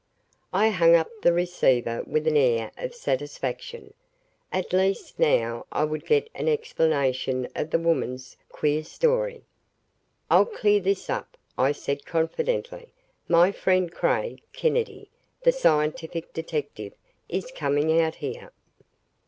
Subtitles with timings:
[0.51, 3.93] I hung up the receiver with an air of satisfaction.
[4.51, 9.43] At least now I would get an explanation of the woman's queer story.
[10.27, 12.91] "I'll clear this thing up," I said confidently.
[13.27, 15.07] "My friend, Craig Kennedy,
[15.43, 16.93] the scientific detective
[17.29, 18.51] is coming out here."